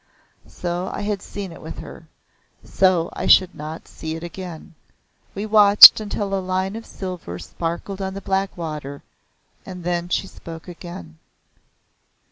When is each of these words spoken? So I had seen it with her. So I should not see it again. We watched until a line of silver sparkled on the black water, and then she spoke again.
So 0.47 0.89
I 0.91 1.01
had 1.03 1.21
seen 1.21 1.51
it 1.51 1.61
with 1.61 1.77
her. 1.77 2.07
So 2.63 3.11
I 3.13 3.27
should 3.27 3.53
not 3.53 3.87
see 3.87 4.15
it 4.15 4.23
again. 4.23 4.73
We 5.35 5.45
watched 5.45 5.99
until 5.99 6.33
a 6.33 6.41
line 6.41 6.75
of 6.75 6.87
silver 6.87 7.37
sparkled 7.37 8.01
on 8.01 8.15
the 8.15 8.19
black 8.21 8.57
water, 8.57 9.03
and 9.63 9.83
then 9.83 10.09
she 10.09 10.25
spoke 10.25 10.67
again. 10.67 11.19